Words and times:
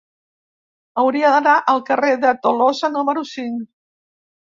Hauria 1.01 1.33
d'anar 1.35 1.53
al 1.73 1.83
carrer 1.89 2.09
de 2.23 2.31
Tolosa 2.47 2.91
número 2.95 3.25
cinc. 3.33 3.61